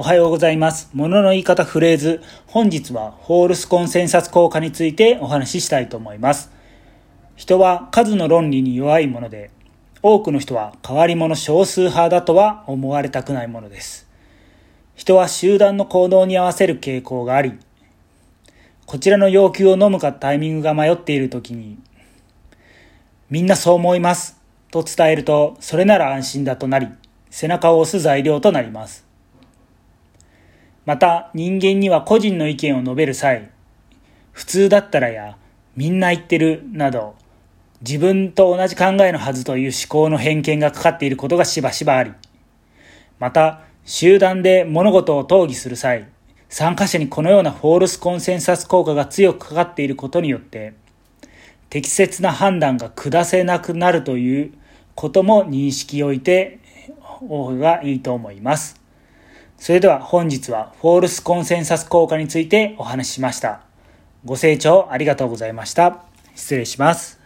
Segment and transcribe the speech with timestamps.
[0.00, 0.90] おはようございます。
[0.94, 2.22] ものの言い方フレーズ。
[2.46, 6.52] 本日はホールスコンセンサス効果についてお話ししたいと思います。
[7.34, 9.50] 人は数の論理に弱いもので、
[10.00, 14.08] 多くの人は変わり者少数派だとは思われたくないものです。
[14.94, 17.58] 人は集団の行動に合わせる傾向があり、
[18.86, 21.76] こちらの要求を飲むかタイミングが迷っているときに、
[23.30, 24.40] みんなそう思います
[24.70, 26.86] と伝えると、それなら安心だとなり、
[27.30, 29.07] 背中を押す材料となります。
[30.88, 33.50] また人間には個人の意見を述べる際、
[34.32, 35.36] 普通だったらや、
[35.76, 37.14] みんな言ってるなど、
[37.82, 42.12] 自分と同じ考えのはずという思考の偏見がかかっていることがしばしばあり、
[43.18, 46.08] また集団で物事を討議する際、
[46.48, 50.72] 参加者にこのようなフォールスコンセンサス効果が強くかかっていることによって、
[51.68, 54.54] 適切な判断が下せなくなるという
[54.94, 56.60] ことも認識を置いて
[57.28, 58.87] お方がいいと思います。
[59.68, 63.60] それでは本日はフォールスコンセンサス効果についてお話ししました。
[64.24, 66.04] ご清聴ありがとうございました。
[66.34, 67.17] 失礼します。